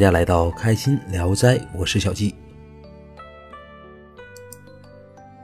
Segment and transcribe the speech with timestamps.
[0.00, 2.34] 大家来到开心聊斋，我是小季。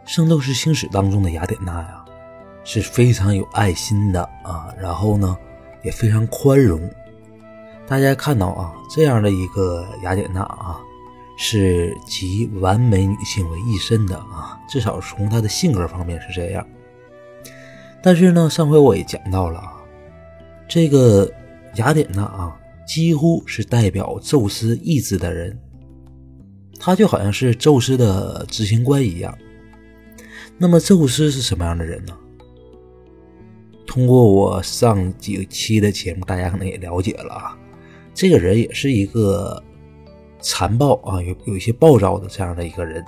[0.11, 2.03] 《圣斗士星矢》当中的雅典娜呀，
[2.65, 5.37] 是非常有爱心的啊，然后呢，
[5.83, 6.81] 也非常宽容。
[7.87, 10.81] 大家看到啊，这样的一个雅典娜啊，
[11.37, 16.67] 是集完美女性为一身的啊，至少从她的性格方面是这样。
[18.03, 19.75] 但是呢，上回我也讲到了啊，
[20.67, 21.31] 这个
[21.75, 22.59] 雅典娜啊。
[22.87, 25.59] 几乎是代表宙斯意志的人，
[26.79, 29.37] 他就好像是宙斯的执行官一样。
[30.57, 32.17] 那么，宙斯是什么样的人呢？
[33.87, 37.59] 通过我上几期的节目，大家可能也了解了啊。
[38.15, 39.63] 这个人也是一个
[40.41, 43.05] 残暴啊，有有一些暴躁的这样的一个人。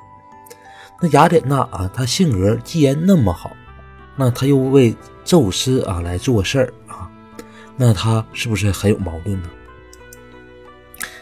[1.00, 3.52] 那雅典娜啊，她性格既然那么好，
[4.16, 7.10] 那她又为宙斯啊来做事儿啊，
[7.76, 9.48] 那她是不是很有矛盾呢？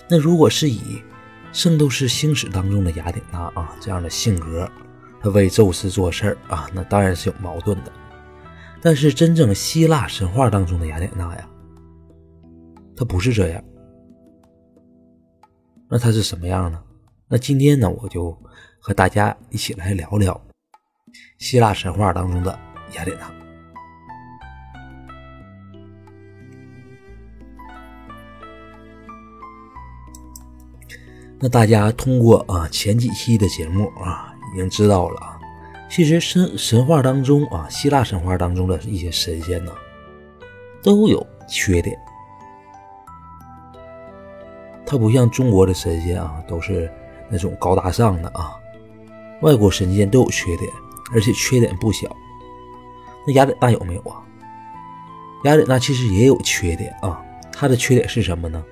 [0.09, 0.79] 那如果是以
[1.53, 4.71] 《圣斗士星矢》当中的雅典娜啊这样的性格，
[5.21, 7.93] 她为宙斯做事儿啊，那当然是有矛盾的。
[8.81, 11.49] 但是真正希腊神话当中的雅典娜呀，
[12.97, 13.65] 她不是这样。
[15.89, 16.81] 那她是什么样呢？
[17.29, 18.31] 那今天呢，我就
[18.79, 20.41] 和大家一起来聊聊
[21.39, 22.57] 希腊神话当中的
[22.95, 23.29] 雅典娜。
[31.39, 35.39] 那大家通过啊前几期的节目啊，已经知道了啊，
[35.91, 39.71] 其实神神话当中啊，希腊神话当中的一些神仙呢，
[40.83, 41.99] 都有缺点。
[44.87, 46.91] 它不像中国的神仙啊，都是
[47.29, 48.57] 那种高大上的啊，
[49.43, 50.71] 外国神仙都有缺点，
[51.13, 52.09] 而且缺点不小。
[53.27, 54.23] 那雅典娜有没有啊？
[55.45, 58.65] 雅典娜其实也有缺点啊，她的缺点是什么呢？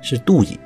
[0.00, 0.60] 是妒忌。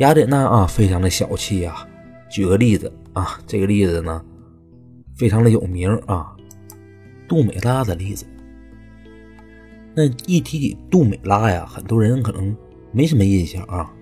[0.00, 1.86] 雅典娜啊，非常的小气呀。
[2.28, 4.24] 举个例子啊，这个例子呢，
[5.16, 6.34] 非常的有名啊，
[7.28, 8.26] 杜美拉的例子。
[9.94, 12.56] 那一提起杜美拉呀，很多人可能
[12.90, 13.92] 没什么印象啊，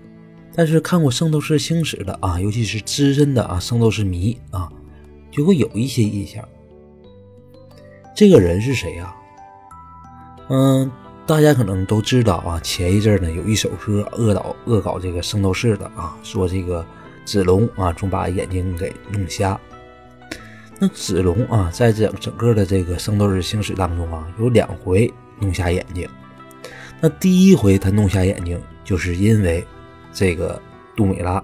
[0.55, 4.67] 但是看过《圣斗士星矢》的啊，尤其是资深的啊圣斗士迷啊，
[5.29, 6.43] 就会有一些印象。
[8.15, 9.15] 这个人是谁呀？
[10.49, 10.91] 嗯。
[11.25, 16.85] 大家可能都知道啊，前一阵呢有一首歌恶搞恶搞这个圣斗士的啊，说这个
[17.23, 19.59] 子龙啊总把眼睛给弄瞎。
[20.79, 26.07] 那子龙啊，在整整个的这个圣斗士星矢当中啊，有两回弄瞎眼睛。
[26.99, 29.65] 那第一回他弄瞎眼睛，就是因为
[30.11, 30.61] 这个
[30.93, 31.41] 杜美拉。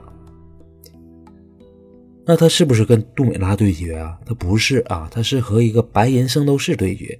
[2.26, 4.18] 那他是不是跟杜美拉对决啊？
[4.26, 7.18] 他不是啊，他是和一个白银圣斗士对决。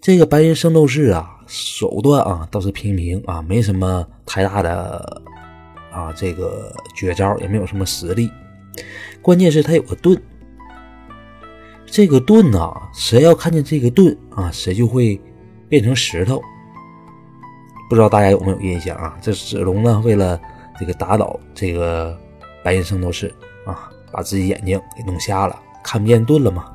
[0.00, 1.34] 这个白银圣斗士啊。
[1.50, 5.22] 手段啊倒是平平啊，没什么太大的
[5.90, 8.30] 啊这个绝招，也没有什么实力。
[9.22, 10.20] 关键是他有个盾，
[11.86, 15.18] 这个盾呢，谁要看见这个盾啊，谁就会
[15.70, 16.38] 变成石头。
[17.88, 19.16] 不知道大家有没有印象啊？
[19.22, 20.38] 这子龙呢，为了
[20.78, 22.14] 这个打倒这个
[22.62, 26.70] 白银圣斗士啊，把自己眼睛给弄瞎了，看不见盾了嘛？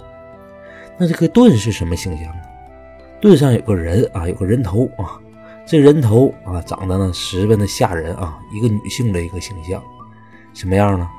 [0.98, 2.34] 那这个盾是什么形象
[3.24, 5.18] 盾上有个人啊，有个人头啊，
[5.66, 9.82] 这人头啊长得呢十分的吓人啊，一个女性的一个形象，
[10.54, 11.10] 什么样呢？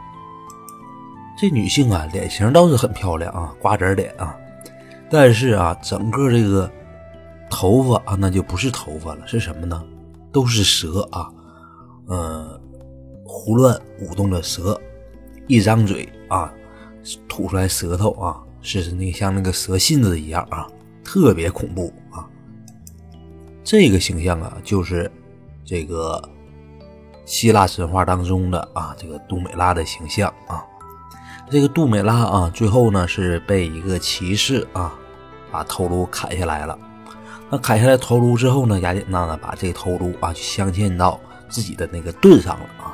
[1.39, 4.37] 这女性啊脸型倒是很漂亮啊，瓜子脸啊，
[5.09, 6.71] 但是啊整个这个
[7.49, 9.83] 头发啊那就不是头发了，是什么呢？
[10.31, 11.33] 都是蛇啊，
[12.09, 12.61] 嗯，
[13.25, 14.79] 胡乱舞动的蛇，
[15.47, 16.53] 一张嘴啊
[17.27, 20.69] 吐出来舌头啊，是那像那个蛇信子一样啊。
[21.15, 22.27] 特别恐怖啊！
[23.63, 25.09] 这个形象啊，就是
[25.65, 26.21] 这个
[27.25, 30.67] 希腊神话当中的啊，这个杜美拉的形象啊。
[31.49, 34.93] 这个杜美拉啊，最后呢是被一个骑士啊
[35.53, 36.77] 把头颅砍下来了。
[37.49, 42.93] 那砍下来头颅之后呢，雅典娜呢把这个头颅啊就镶嵌到自己的那个盾上了啊。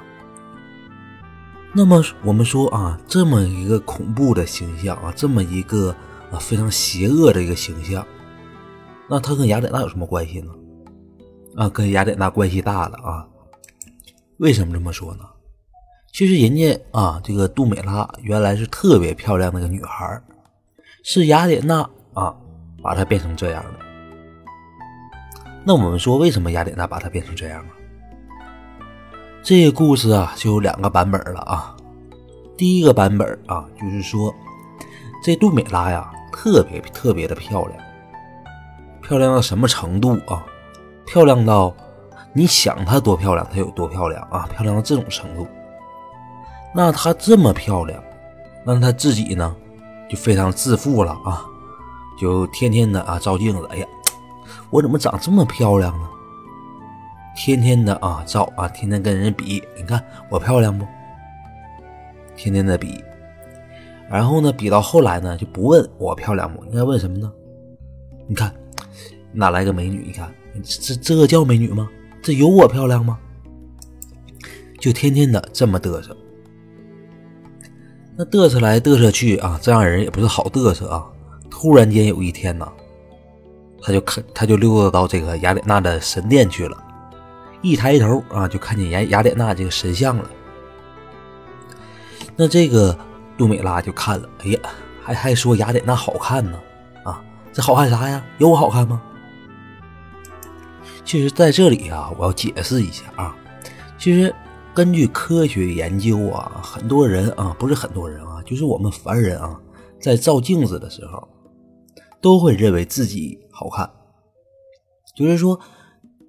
[1.72, 5.96] 那么我们说啊，这么一个恐怖的形象啊，这么一个。
[6.30, 8.06] 啊，非常邪恶的一个形象，
[9.08, 10.52] 那他跟雅典娜有什么关系呢？
[11.56, 13.26] 啊，跟雅典娜关系大了啊！
[14.38, 15.24] 为什么这么说呢？
[16.12, 20.22] 其实人家啊，这个杜美拉原来是特别漂亮那个女孩，
[21.02, 21.80] 是雅典娜
[22.14, 22.32] 啊
[22.80, 23.78] 把她变成这样的。
[25.64, 27.74] 那我们说，为什么雅典娜把她变成这样啊？
[29.42, 31.76] 这个故事啊，就有两个版本了啊。
[32.56, 34.32] 第一个版本啊，就是说
[35.24, 36.12] 这杜美拉呀。
[36.42, 37.78] 特别特别的漂亮，
[39.02, 40.42] 漂亮到什么程度啊？
[41.06, 41.74] 漂亮到
[42.32, 45.46] 你想她多漂亮，她有多漂亮啊，漂亮到这种程度。
[46.74, 48.02] 那她这么漂亮，
[48.64, 49.54] 那她自己呢，
[50.08, 51.44] 就非常自负了啊，
[52.18, 53.86] 就天天的啊照镜子，哎呀，
[54.70, 56.08] 我怎么长这么漂亮呢？
[57.36, 60.86] 天天的啊照啊，天天跟人比，你看我漂亮不？
[62.34, 63.04] 天天的比，
[64.10, 67.32] 然后呢，比到后来呢，就不问我漂亮不，应该问什么呢？
[68.26, 68.52] 你看
[69.32, 70.02] 哪来个美女？
[70.04, 71.88] 你看这这叫美女吗？
[72.20, 73.16] 这有我漂亮吗？
[74.80, 76.16] 就天天的这么嘚瑟，
[78.16, 81.06] 那嘚瑟来嘚瑟去啊，这样人也不是好嘚瑟啊。
[81.48, 82.66] 突然间有一天呢，
[83.82, 86.76] 他就看他就溜达到这个雅典娜的神殿去了，
[87.62, 90.30] 一抬头啊，就看见雅雅典娜这个神像了。
[92.34, 92.96] 那这个
[93.40, 94.60] 杜美拉就看了，哎呀，
[95.02, 96.60] 还还说雅典娜好看呢，
[97.06, 98.22] 啊，这好看啥呀？
[98.36, 99.00] 有我好看吗？
[101.06, 103.34] 其实在这里啊，我要解释一下啊，
[103.96, 104.34] 其实
[104.74, 109.58] 根据科学研究啊，很多人啊，不是很多人啊，就是我们凡人啊，
[109.98, 111.26] 在照镜子的时候，
[112.20, 113.90] 都会认为自己好看，
[115.16, 115.58] 就是说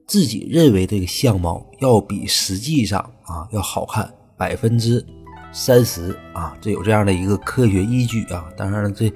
[0.07, 5.05] 自己认为这个相貌要比实际上啊要好看百分之。
[5.51, 9.09] 三十啊，这有这样的一个科学依据啊，当然了，这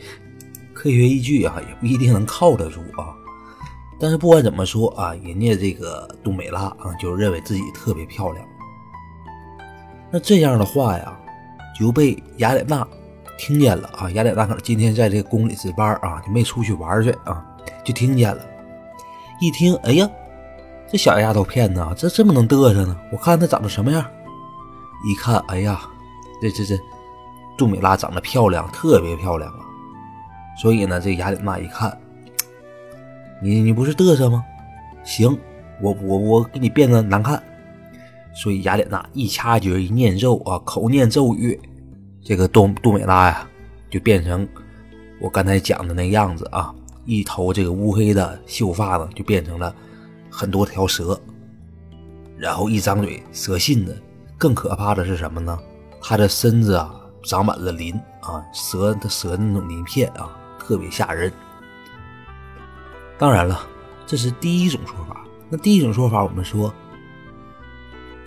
[0.74, 3.16] 科学依据啊也不一定能靠得住啊。
[3.98, 8.46] 但是不管怎么说啊，人家这个杜美拉啊，就认为自己特别漂亮。
[10.12, 11.18] 那这样的话呀，
[11.80, 12.86] 就被雅典娜
[13.38, 14.12] 听见了啊。
[14.12, 17.46] 雅典娜可能今天在这个宫里值班啊，就没出去玩去啊，
[17.86, 18.46] 就听见了。
[19.40, 20.10] 一听，哎呀，
[20.90, 22.98] 这小丫头片子啊，这这么能嘚瑟呢？
[23.12, 24.06] 我看她长得什么样？
[25.08, 25.80] 一看，哎呀。
[26.42, 26.80] 这这这，
[27.58, 29.60] 杜美拉长得漂亮，特别漂亮啊！
[30.62, 31.98] 所以呢，这雅典娜一看，
[33.42, 34.44] 你你不是嘚瑟吗？
[35.04, 35.38] 行，
[35.82, 37.42] 我我我给你变得难看。
[38.34, 41.60] 所以雅典娜一掐诀一念咒啊，口念咒语，
[42.22, 43.48] 这个杜杜美拉呀，
[43.90, 44.48] 就变成
[45.22, 46.74] 我刚才讲的那样子啊，
[47.06, 49.74] 一头这个乌黑的秀发呢，就变成了
[50.30, 51.18] 很多条蛇，
[52.38, 53.98] 然后一张嘴蛇信子。
[54.38, 55.58] 更可怕的是什么呢？
[56.08, 56.94] 他的身子啊，
[57.24, 60.30] 长满了鳞啊，蛇的蛇那种鳞片啊，
[60.60, 61.34] 特别吓人。
[63.18, 63.60] 当然了，
[64.06, 65.26] 这是第一种说法。
[65.50, 66.72] 那第一种说法，我们说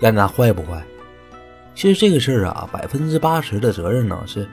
[0.00, 0.84] 雅典娜坏不坏？
[1.72, 4.48] 其实这个事儿啊，百分之八十的责任呢是，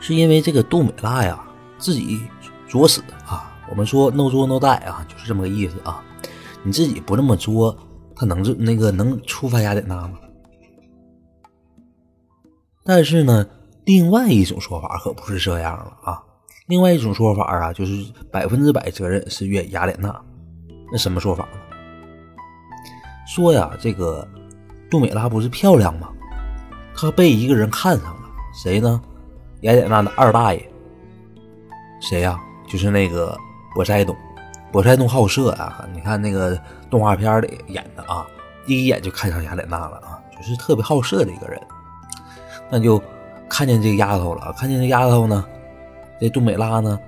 [0.00, 1.38] 是因为这个杜美拉呀
[1.76, 2.22] 自己
[2.66, 3.52] 作死啊。
[3.68, 6.02] 我们说 no 作 no die 啊，就是这么个意思啊。
[6.62, 7.76] 你自己不那么作，
[8.16, 10.12] 他能这那个能触犯雅典娜吗？
[12.84, 13.46] 但是呢，
[13.86, 16.22] 另外一种说法可不是这样了啊！
[16.66, 20.14] 另外一种说法啊，就是百分之百责任是怨雅典娜。
[20.92, 21.58] 那什么说法呢？
[23.26, 24.28] 说呀，这个
[24.90, 26.10] 杜美拉不是漂亮吗？
[26.94, 28.22] 她被一个人看上了，
[28.52, 29.00] 谁呢？
[29.62, 30.70] 雅典娜的二大爷。
[32.00, 32.38] 谁呀？
[32.68, 33.34] 就是那个
[33.74, 34.14] 波塞冬。
[34.70, 35.88] 波塞冬好色啊！
[35.94, 36.60] 你看那个
[36.90, 38.26] 动画片里演的啊，
[38.66, 41.58] 第一眼就看上雅典娜了啊，就是特别好色的一个人。
[42.74, 43.00] 那就
[43.48, 45.44] 看见这丫头了，看见这丫头呢，
[46.20, 46.98] 这杜美拉呢，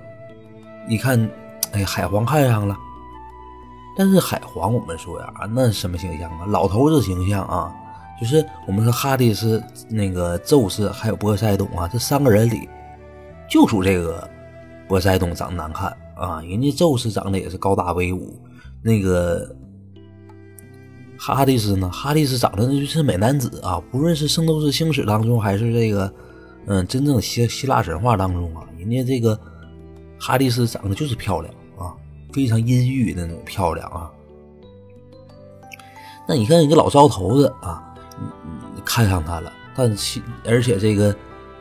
[0.87, 1.29] 一看，
[1.73, 2.73] 哎，海皇看上了。
[3.97, 6.45] 但是海皇，我们说呀，那什么形象啊？
[6.47, 7.75] 老头子形象啊，
[8.17, 12.69] 就是我们说哈迪斯、那个宙斯还有波塞冬啊，这三个人里，
[13.49, 14.25] 就属这个
[14.87, 16.41] 波塞冬长得难看啊。
[16.43, 18.41] 人家宙斯长得也是高大威武，
[18.81, 19.53] 那个。
[21.19, 21.89] 哈迪斯呢？
[21.89, 23.81] 哈迪斯长得那就是美男子啊！
[23.91, 26.13] 无论是《圣斗士星矢》当中，还是这个，
[26.67, 29.37] 嗯，真正希希腊神话当中啊，人家这个
[30.19, 31.93] 哈迪斯长得就是漂亮啊，
[32.31, 34.09] 非常阴郁的那种漂亮啊。
[36.27, 37.93] 那你看一个老糟头子啊，
[38.75, 41.15] 你看上他了，但其而且这个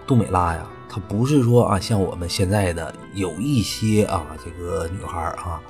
[0.07, 5.61] 杜美拉呀，她不是说啊，像我们现在的有一些啊，这个女孩啊。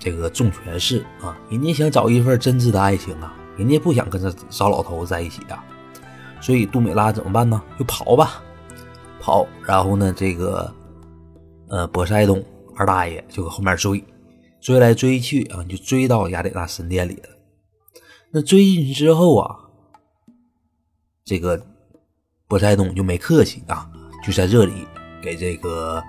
[0.00, 5.62] 这个重权势啊，人家想找一份真挚的爱情啊，人家不想跟这糟老头子在一起啊，
[6.40, 7.62] 所以杜美拉怎么办呢？
[7.78, 8.42] 就跑吧，
[9.20, 10.74] 跑，然后呢，这个
[11.68, 12.42] 呃，波塞冬
[12.74, 14.02] 二大爷就搁后面追，
[14.58, 17.28] 追来追去啊，就追到雅典娜神殿里了。
[18.30, 19.54] 那追进去之后啊，
[21.26, 21.62] 这个
[22.48, 23.86] 波塞冬就没客气啊，
[24.26, 24.86] 就在这里
[25.22, 26.02] 给这个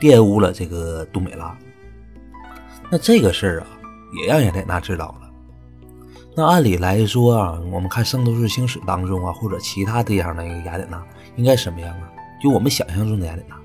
[0.00, 1.54] 玷污了这个杜美拉。
[2.90, 3.66] 那这个事儿啊，
[4.20, 5.30] 也让雅典娜知道了。
[6.34, 11.02] 那按理来说啊，我们看《圣斗士星矢》当中啊，或者其他地方的一个雅典娜，
[11.36, 12.10] 应该什么样啊？
[12.42, 13.56] 就我们想象中的雅典娜，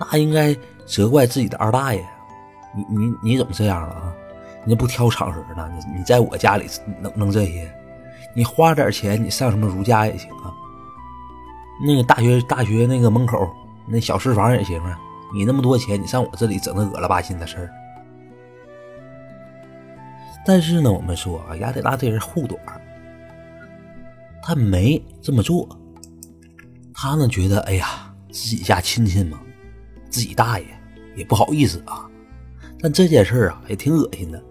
[0.00, 0.56] 那应该
[0.86, 2.04] 责怪自己的二大爷。
[2.74, 4.14] 你你你怎么这样了啊？
[4.64, 5.70] 你不挑场合呢？
[5.76, 6.66] 你你在我家里
[7.00, 7.70] 能能这些？
[8.34, 10.54] 你花点钱，你上什么儒家也行啊。
[11.86, 13.46] 那个大学大学那个门口
[13.86, 14.98] 那小食房也行啊。
[15.34, 17.70] 你那么多钱，你上我这里整那恶了吧心的事儿。
[20.44, 22.60] 但是呢，我们说啊，雅典娜这人护短，
[24.42, 25.68] 他没这么做。
[26.94, 29.40] 他呢觉得，哎呀，自己家亲戚嘛，
[30.10, 30.66] 自己大爷
[31.16, 32.08] 也不好意思啊。
[32.80, 34.42] 但这件事啊，也挺恶心的，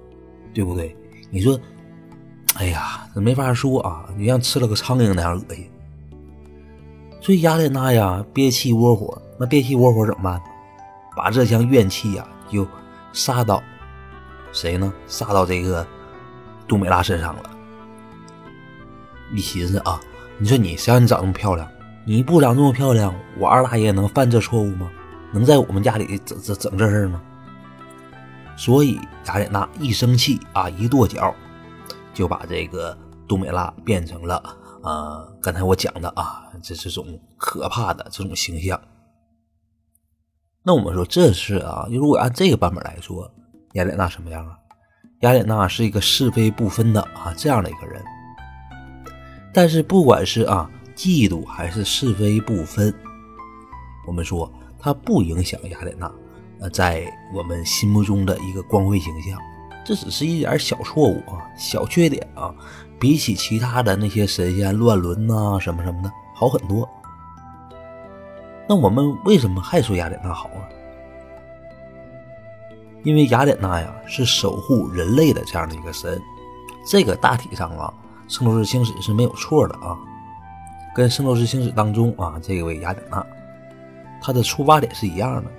[0.53, 0.95] 对不对？
[1.29, 1.59] 你说，
[2.55, 5.69] 哎呀，这没法说啊，你像吃了个苍蝇那样恶心。
[7.21, 10.41] 所以雅典娜呀，憋气窝火，那憋气窝火怎么办？
[11.15, 12.65] 把这腔怨气呀，就
[13.13, 13.61] 撒到
[14.51, 14.91] 谁呢？
[15.07, 15.85] 撒到这个
[16.67, 17.43] 杜美拉身上了。
[19.31, 19.99] 你寻思啊，
[20.37, 21.69] 你说你谁让你长那么漂亮？
[22.05, 24.91] 你不长这么漂亮，我二大爷能犯这错误吗？
[25.31, 27.21] 能在我们家里整整整这事吗？
[28.57, 31.33] 所以雅典娜一生气啊，一跺脚，
[32.13, 34.35] 就把这个杜美拉变成了
[34.83, 38.79] 啊，刚才我讲的啊，这这种可怕的这种形象。
[40.63, 43.31] 那我们说这是啊，如果按这个版本来说，
[43.73, 44.57] 雅典娜什么样啊？
[45.21, 48.01] 雅典娜是一个是非不分的啊这样的一个人。
[49.53, 52.93] 但是不管是啊嫉妒还是是非不分，
[54.07, 56.11] 我们说它不影响雅典娜
[56.59, 59.37] 呃在我们心目中的一个光辉形象。
[59.83, 62.53] 这只是一点小错误啊，小缺点啊，
[62.99, 66.87] 比起其他的那些神仙乱伦呐什么什么的好很多。
[68.69, 70.61] 那我们为什么还说雅典娜好啊？
[73.03, 76.21] 因为雅典娜呀是守护人类的这样的一个神，
[76.85, 77.91] 这个大体上啊，
[78.33, 79.97] 《圣斗士星矢》是没有错的啊，
[80.95, 83.25] 跟《圣斗士星矢》当中啊这位雅典娜，
[84.21, 85.51] 她的出发点是一样的。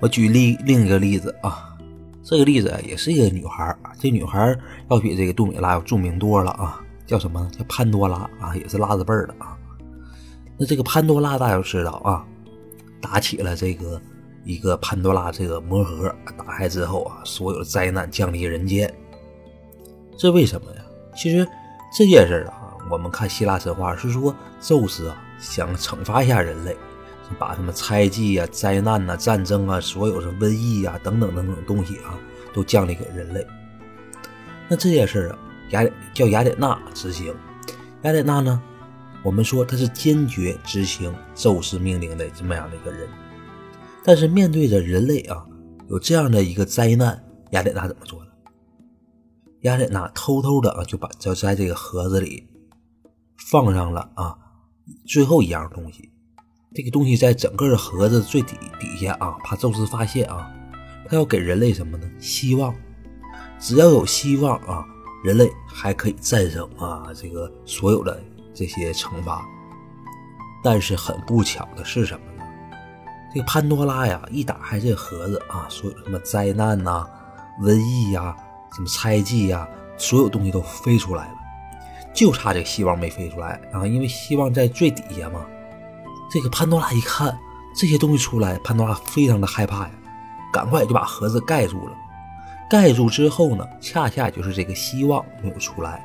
[0.00, 1.76] 我举例另一个例子啊，
[2.24, 4.56] 这个例子也是一个女孩这女孩
[4.88, 7.48] 要比这个杜美拉要著名多了啊，叫什么？
[7.56, 9.56] 叫潘多拉啊，也是拉字辈的啊。
[10.56, 12.24] 那这个潘多拉大家都知道啊，
[13.00, 14.00] 打起了这个
[14.50, 18.92] 一个潘多拉这个魔盒，打开之后啊，所有的灾难降临人间。
[20.18, 20.82] 这为什么呀？
[21.16, 21.46] 其实
[21.96, 26.76] 这件事啊，我们看希腊神话是说，宙斯啊想惩罚一下人类，
[27.38, 32.18] 把什么猜忌啊、灾难呐、战争啊、所有的瘟疫啊等等等等东西啊，
[32.52, 33.46] 都降临给人类。
[34.68, 35.38] 那这件事啊，
[35.70, 37.32] 雅叫雅典娜执行，
[38.02, 38.60] 雅典娜呢？
[39.22, 43.06] 我们说她是坚决执行宙斯命令的这么样的一个人，
[44.04, 45.46] 但是面对着人类啊，
[45.88, 48.30] 有这样的一个灾难，雅典娜怎么做的？
[49.62, 52.48] 雅典娜偷偷的啊，就把就在这个盒子里
[53.36, 54.36] 放上了啊
[55.06, 56.10] 最后一样东西，
[56.74, 60.50] 这个东西在整个盒子最底底下啊，怕宙斯发现啊，
[61.08, 62.10] 他要给人类什么呢？
[62.18, 62.74] 希望，
[63.58, 64.84] 只要有希望啊，
[65.22, 68.22] 人类还可以战胜啊这个所有的。
[68.52, 69.48] 这些惩罚，
[70.62, 72.26] 但是很不巧的是什么？
[73.32, 77.06] 这个潘多拉呀，一打开这盒子啊，所有什么灾难呐、
[77.62, 78.36] 瘟疫呀、
[78.74, 81.34] 什么猜忌呀，所有东西都飞出来了，
[82.12, 83.86] 就差这个希望没飞出来啊！
[83.86, 85.46] 因为希望在最底下嘛。
[86.28, 87.36] 这个潘多拉一看
[87.76, 89.90] 这些东西出来，潘多拉非常的害怕呀，
[90.52, 91.94] 赶快就把盒子盖住了。
[92.68, 96.04] 盖住之后呢，恰恰就是这个希望没有出来。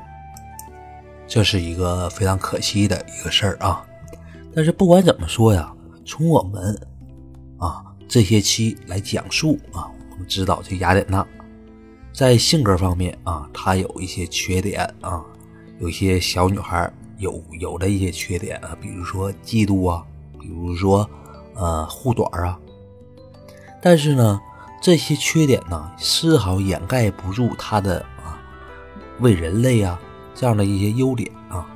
[1.26, 3.84] 这是一个非常可惜的一个事儿啊，
[4.54, 5.72] 但是不管怎么说呀，
[6.04, 6.76] 从我们
[7.58, 11.26] 啊这些期来讲述啊，我们知道这雅典娜
[12.12, 15.24] 在性格方面啊，她有一些缺点啊，
[15.78, 20.04] 有些小女孩有有的一些缺点啊，比如说嫉妒啊，
[20.40, 21.08] 比如说
[21.54, 22.58] 呃护短啊，
[23.82, 24.40] 但是呢，
[24.80, 28.38] 这些缺点呢，丝毫掩盖不住她的啊
[29.20, 30.00] 为人类啊。
[30.38, 31.66] 这样的一些优点啊，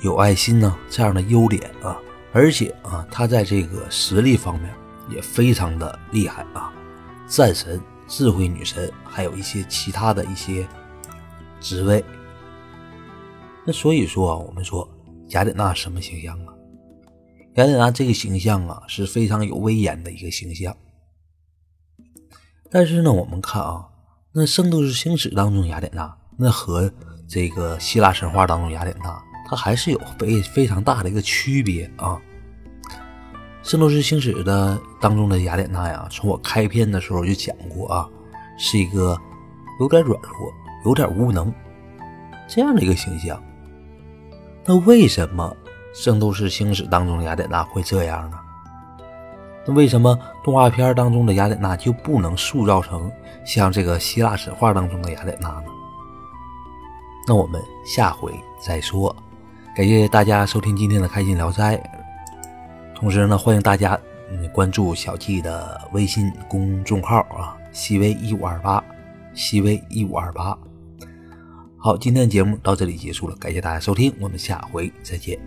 [0.00, 1.98] 有爱心呢，这样的优点啊，
[2.32, 4.74] 而且啊，他在这个实力方面
[5.10, 6.72] 也非常的厉害啊，
[7.26, 10.66] 战神、智慧女神，还有一些其他的一些
[11.60, 12.04] 职位。
[13.66, 14.88] 那所以说啊，我们说
[15.28, 16.54] 雅典娜什么形象啊？
[17.56, 20.74] 雅典娜这个形象啊，是非常有威严的一个形象。
[22.70, 23.86] 但是呢，我们看啊，
[24.32, 26.90] 那《圣斗士星矢》当中雅典娜那和
[27.28, 29.22] 这个希腊神话当中雅典娜，
[29.52, 32.18] 它还是有非非常大的一个区别啊。
[33.62, 38.08] 《圣斗士星矢》的当中的雅典娜呀，从我开篇的时候就讲过啊，
[38.56, 39.14] 是一个
[39.78, 40.50] 有点软弱、
[40.86, 41.52] 有点无能
[42.48, 43.38] 这样的一个形象。
[44.64, 45.54] 那为什么
[46.02, 48.38] 《圣斗士星矢》当中的雅典娜会这样呢？
[49.66, 53.12] 那为什么动画片当中的雅典娜就不能塑造成
[53.44, 55.66] 像这个希腊神话当中的雅典娜呢？
[57.28, 59.14] 那我们下回再说。
[59.74, 61.82] 感谢大家收听今天的开心聊斋，
[62.94, 63.98] 同时呢，欢迎大家
[64.30, 68.84] 嗯关注小季的微信公众号啊，西微一五二八，
[69.32, 70.56] 西微一五二八。
[71.78, 75.40] 好，今天的节目到这里结束了，感谢大家收听，我们下回再见。